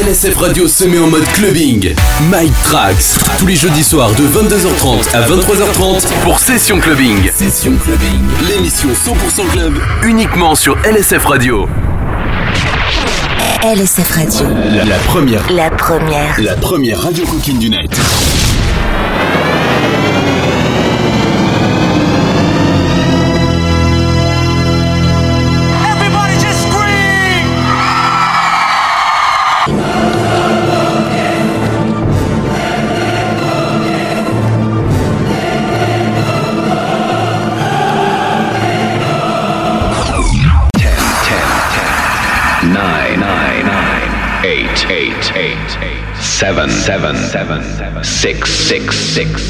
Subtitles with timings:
[0.00, 1.94] LSF Radio se met en mode clubbing.
[2.30, 7.30] Mike Trax, tous les jeudis soirs de 22h30 à 23h30 pour Session Clubbing.
[7.30, 9.74] Session Clubbing, l'émission 100% club,
[10.04, 11.68] uniquement sur LSF Radio.
[13.62, 14.46] LSF Radio.
[14.72, 15.52] La, la première.
[15.52, 16.40] La première.
[16.40, 17.90] La première radio coquine du net.
[46.40, 49.42] Seven seven seven six six six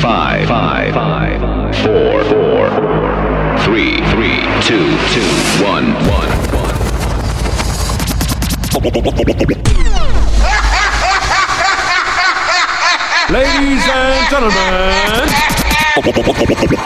[0.00, 1.38] five five five
[1.84, 2.70] four four
[3.62, 5.30] three three two two
[5.62, 6.76] one one one.
[13.28, 15.28] Ladies and gentlemen,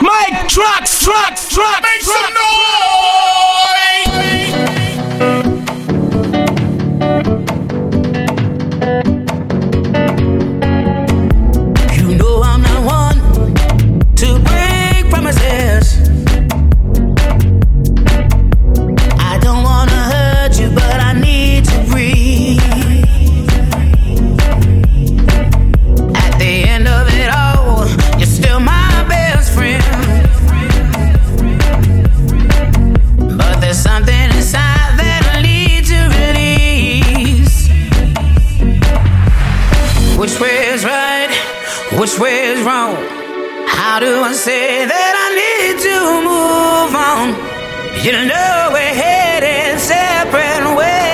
[0.01, 2.64] Mike Trucks, Trucks, Trucks, make some noise!
[48.05, 51.07] You know we're headed separate ways.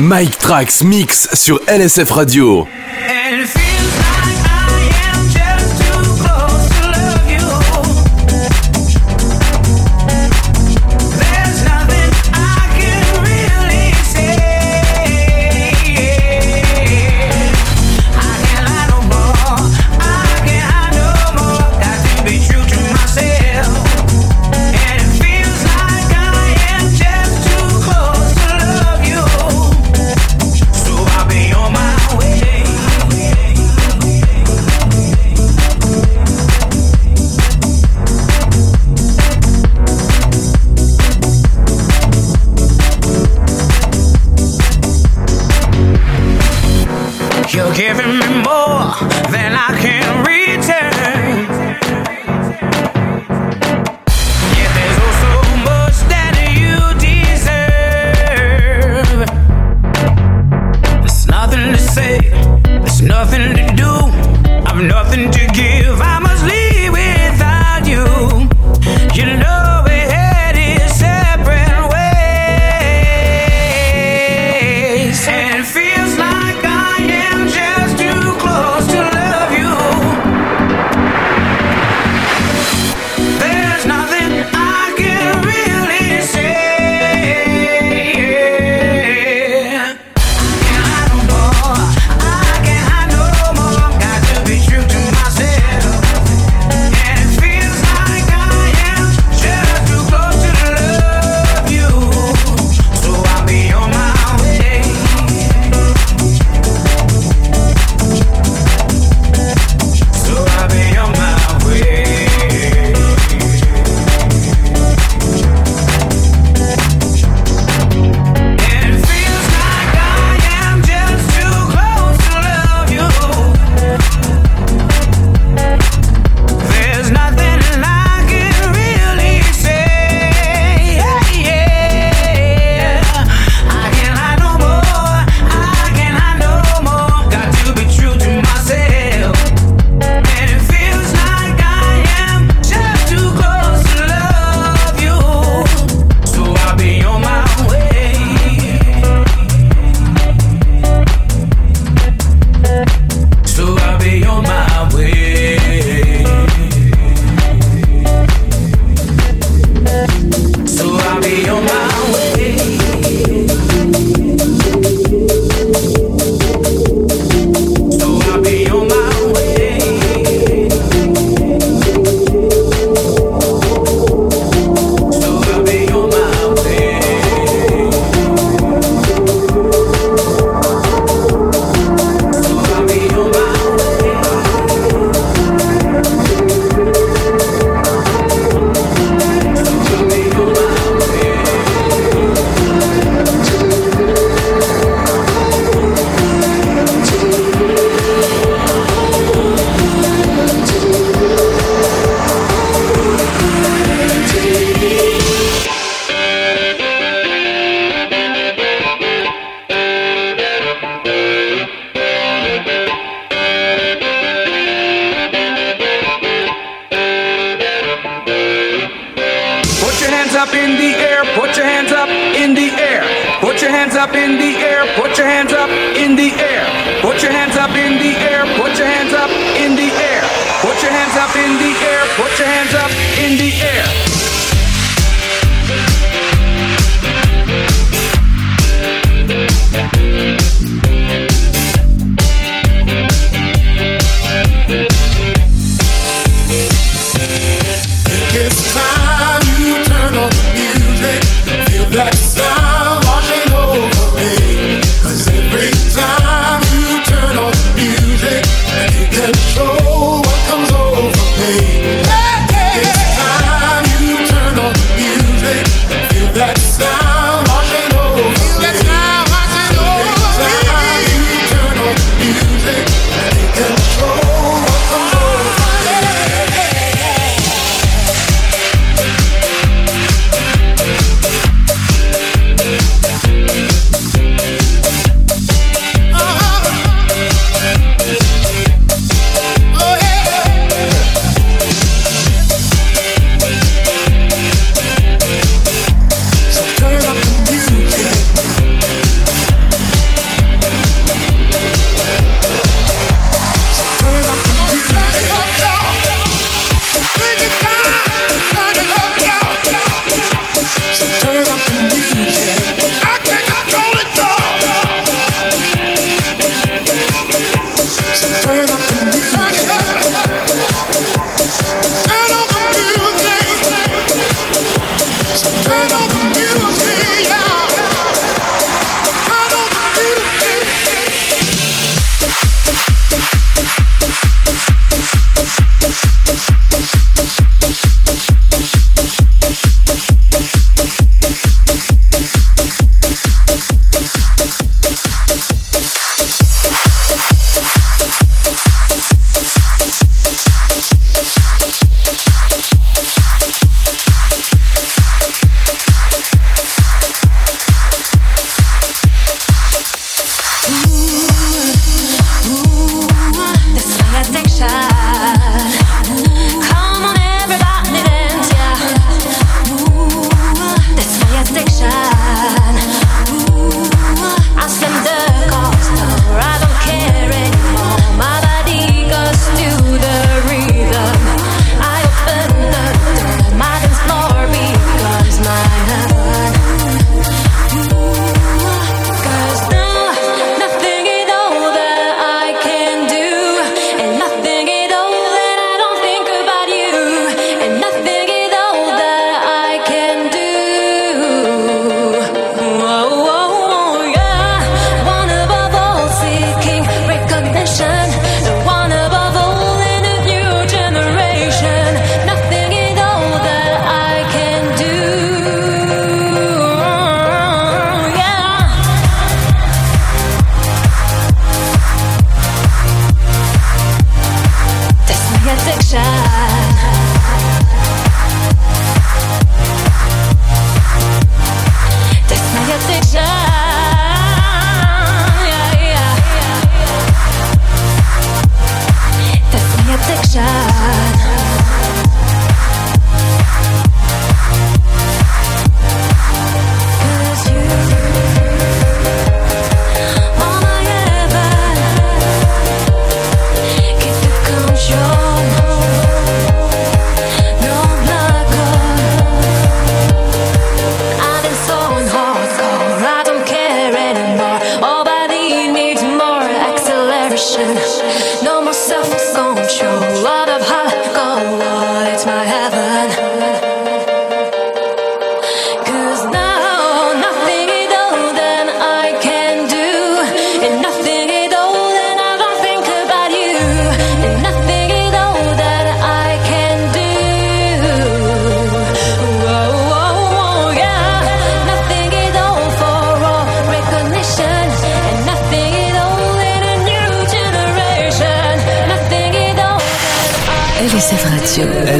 [0.00, 2.66] Mike Trax Mix sur LSF Radio.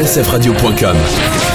[0.08, 1.47] lsfradio.com.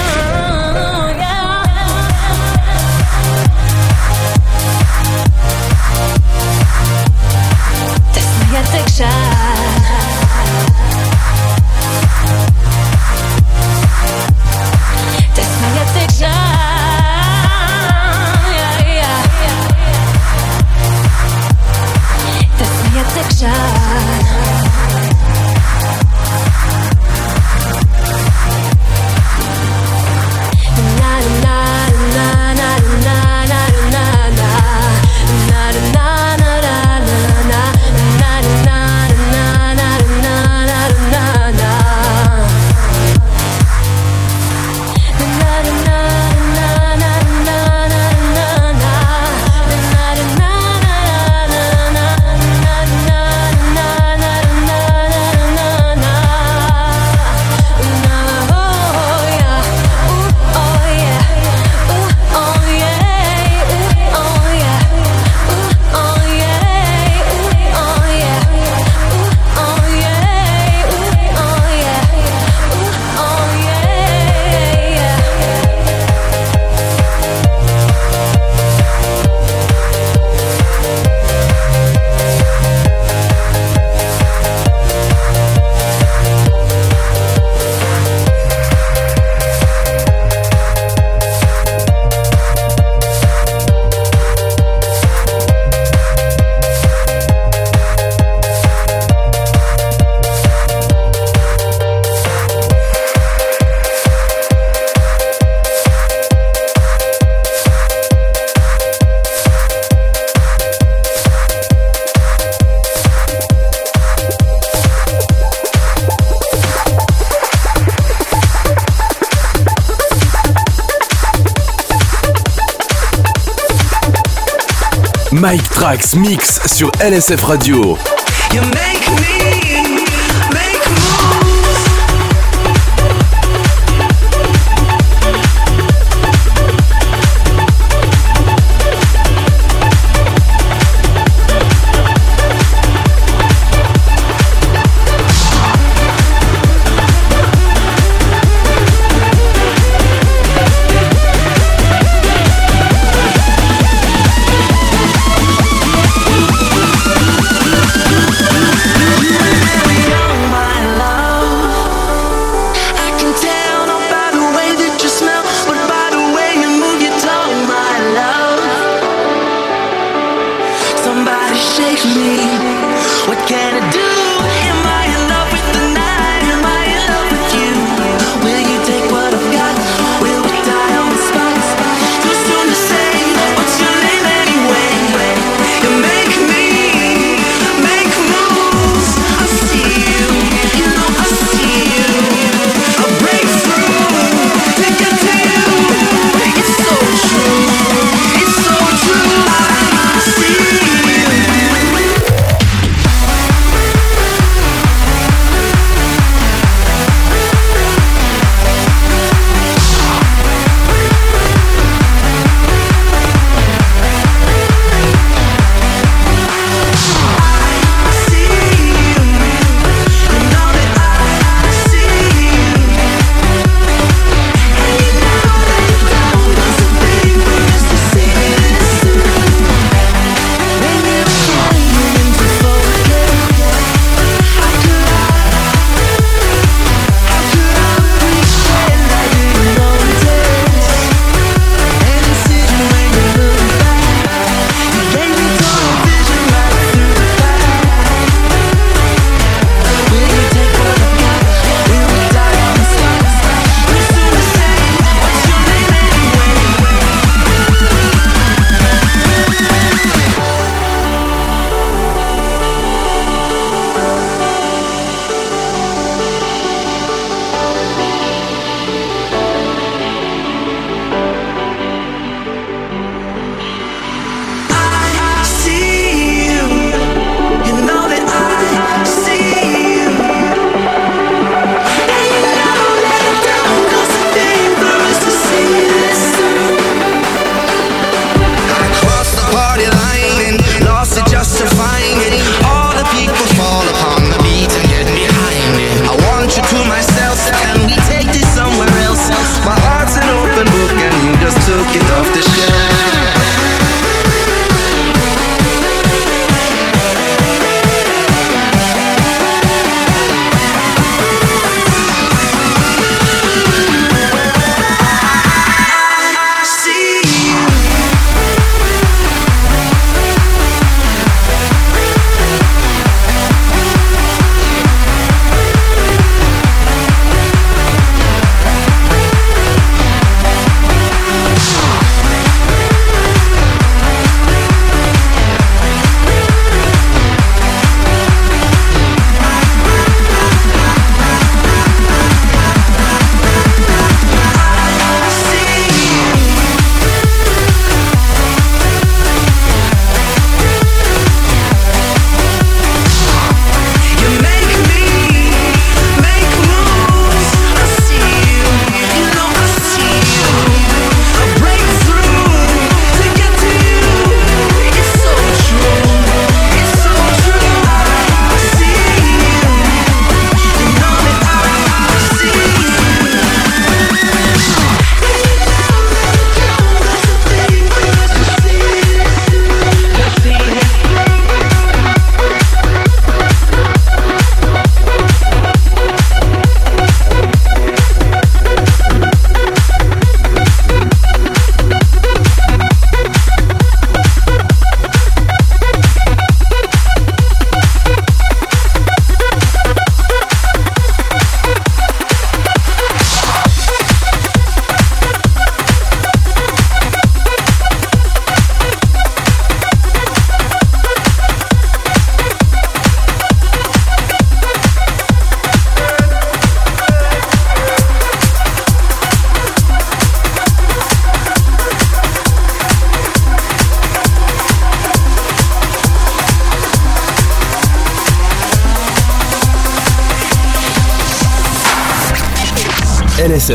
[125.94, 127.96] Trax Mix sur LSF Radio.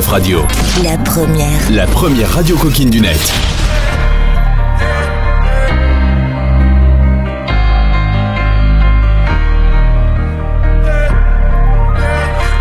[0.06, 0.46] Radio.
[0.84, 1.70] La première.
[1.70, 3.18] La première radio coquine du net.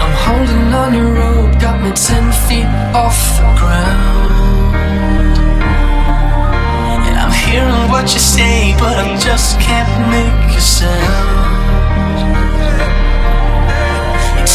[0.01, 5.37] I'm holding on your rope, got me ten feet off the ground.
[7.05, 10.87] And I'm hearing what you say, but I just can't make a sound.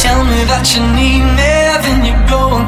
[0.02, 1.61] Tell me that you need me.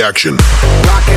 [0.00, 0.36] action.
[0.86, 1.09] Rock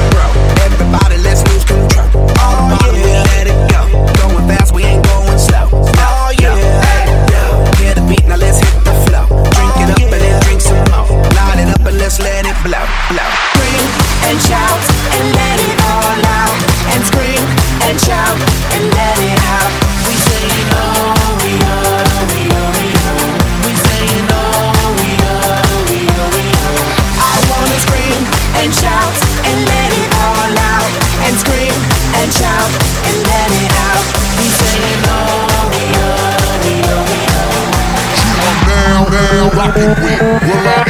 [39.55, 40.21] rockin' with.
[40.43, 40.82] Will I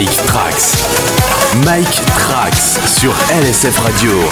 [0.00, 0.76] Mike Trax.
[1.66, 4.30] Mike Trax sur LSF Radio.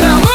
[0.00, 0.32] Now move!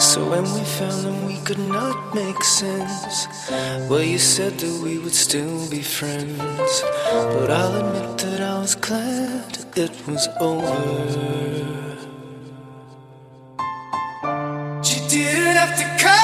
[0.00, 3.28] So when we found them, we could not make sense.
[3.88, 6.82] Well, you said that we would still be friends.
[7.12, 11.96] But I'll admit that I was glad it was over.
[14.22, 16.23] But you didn't have to come.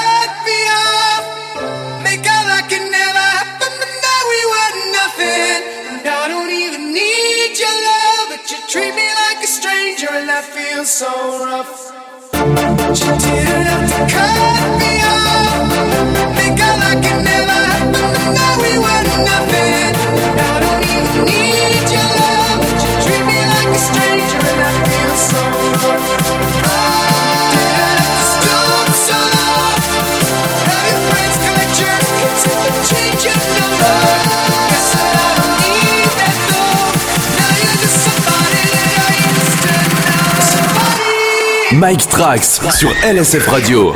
[10.01, 11.07] danger and I feel so
[11.45, 11.91] rough.
[12.97, 15.69] She didn't have to cut me off.
[16.37, 19.50] Think I like it never happened now we were enough.
[41.81, 43.91] Mike Trax sur LSF Radio.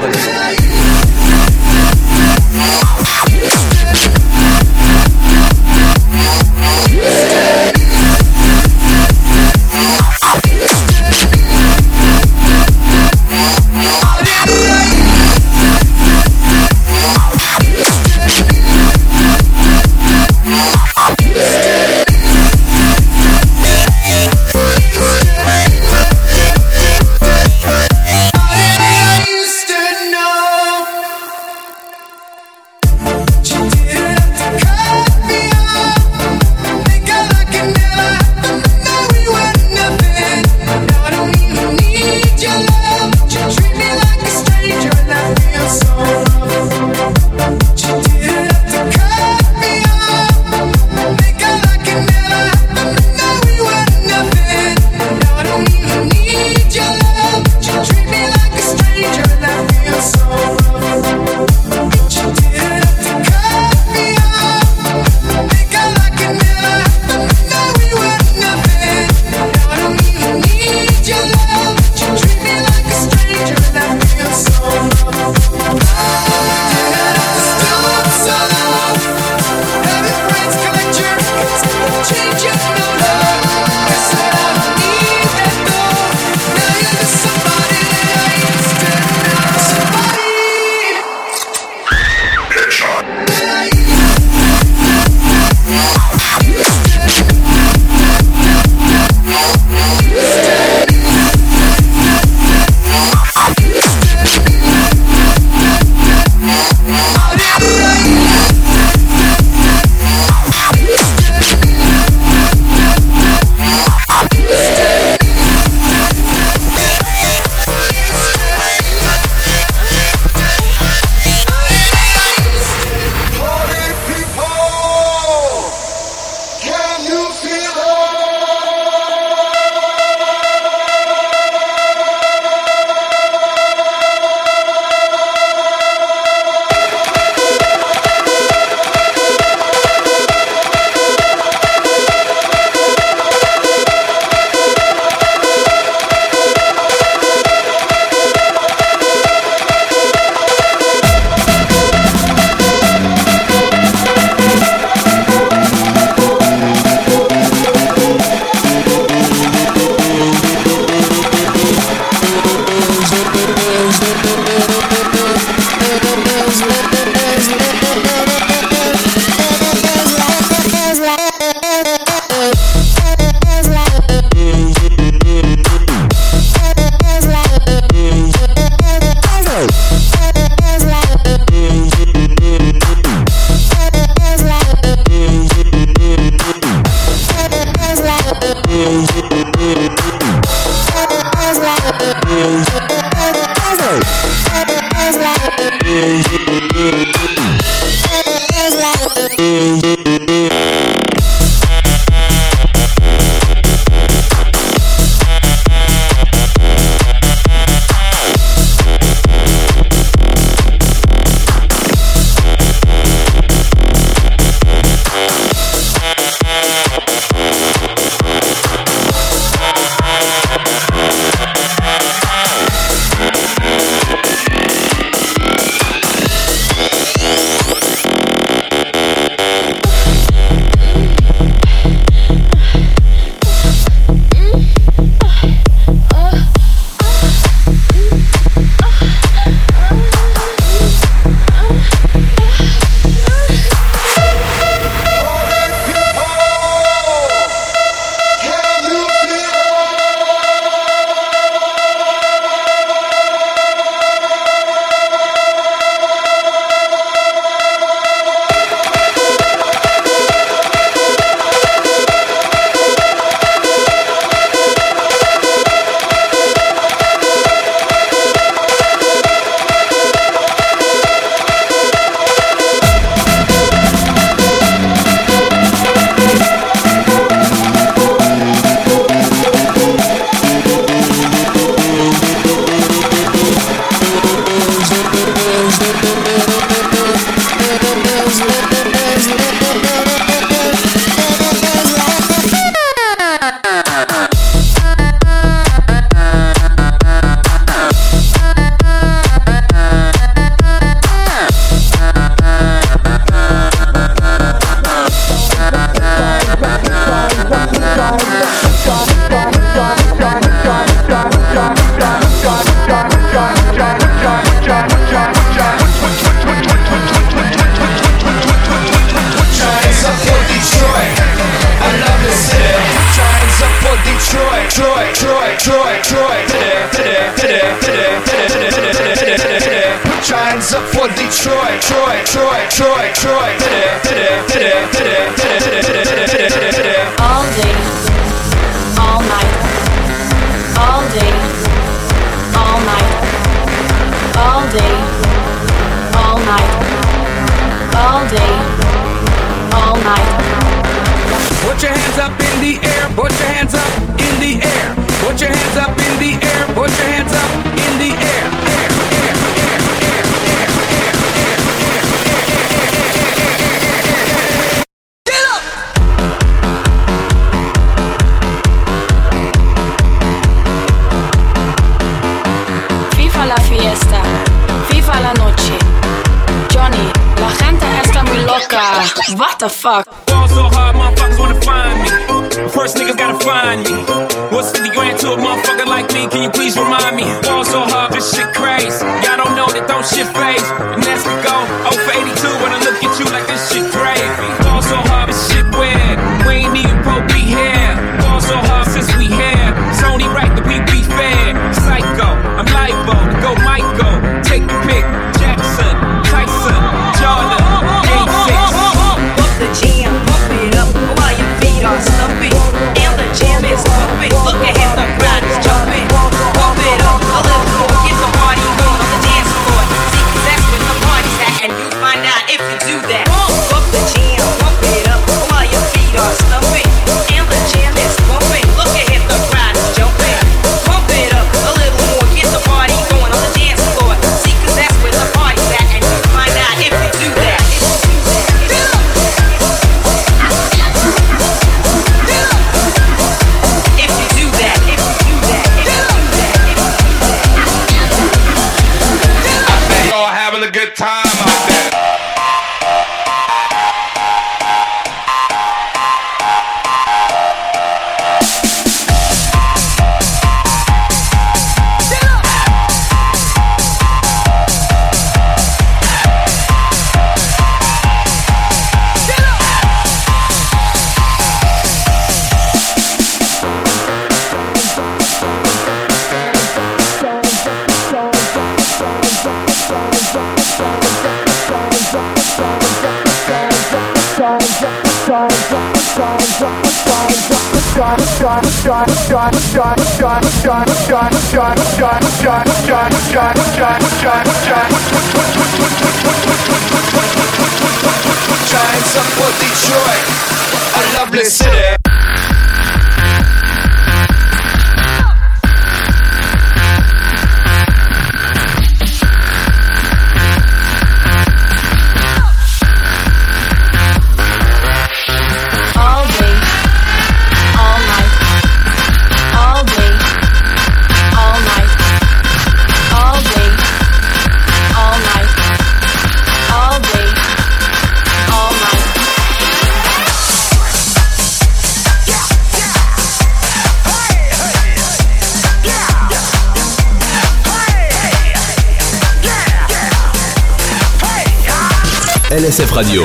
[542.75, 543.23] LSF Radio.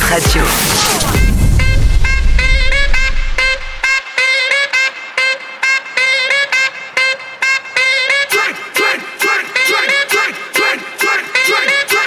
[0.00, 0.42] Radio.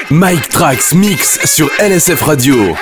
[0.09, 2.77] Mike Trax Mix sur LSF Radio.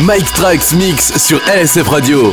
[0.00, 2.32] Mike Trax Mix sur LSF Radio.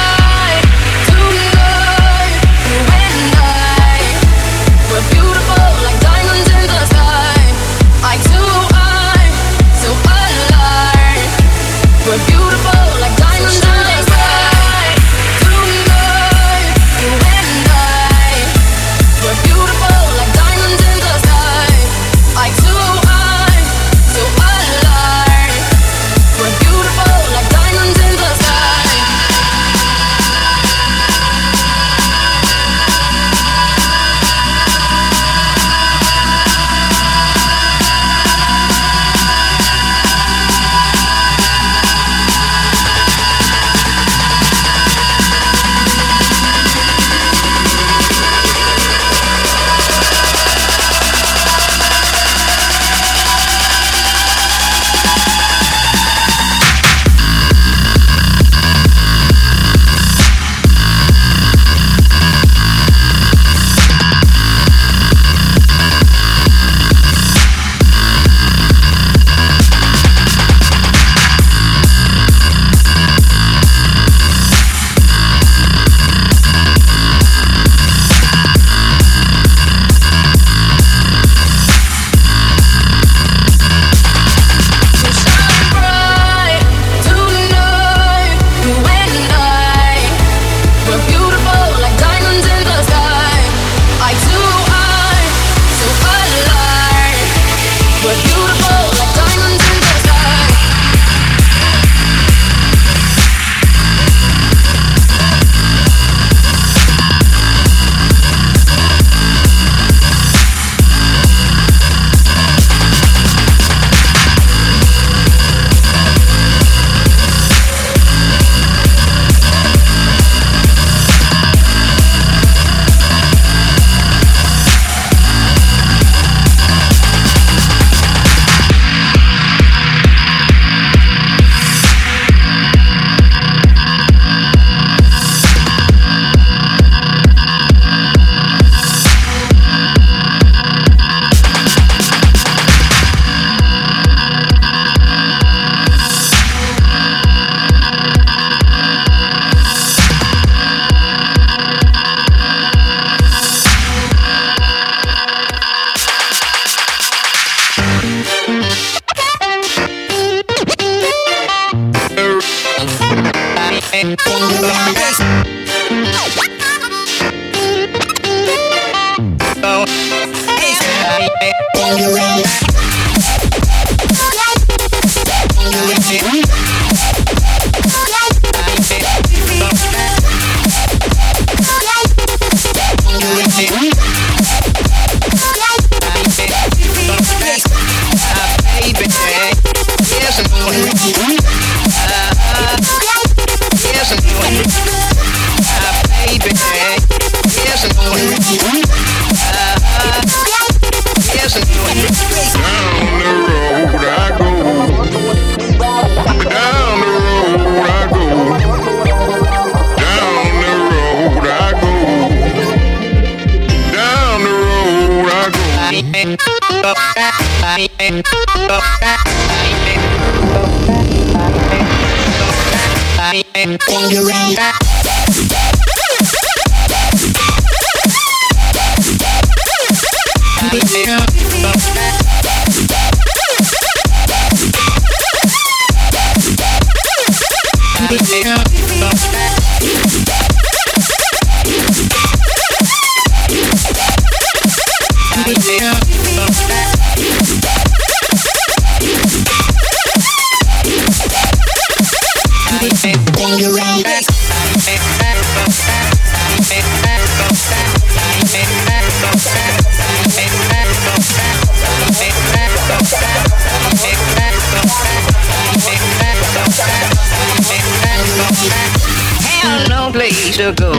[270.75, 270.93] To go.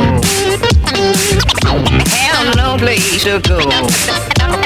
[2.10, 3.58] Have no place to go.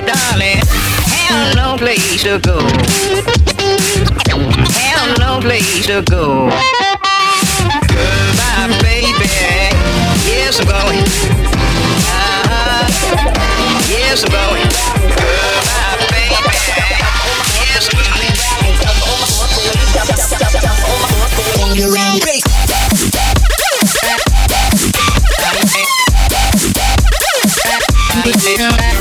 [0.06, 0.62] Darling,
[1.06, 2.58] have no place to go.
[4.78, 6.50] Have no place to go.
[7.88, 9.28] Goodbye, baby.
[10.26, 11.04] Yes, going.
[12.08, 12.88] Uh-huh.
[13.88, 14.70] Yes, going.
[15.16, 16.56] Goodbye, baby.
[17.60, 17.98] Yes, I'm
[22.40, 22.55] going.
[28.26, 28.95] Put me down.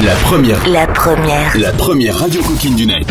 [0.00, 0.68] La première.
[0.68, 1.58] La première.
[1.58, 3.06] La première radio coquine du net.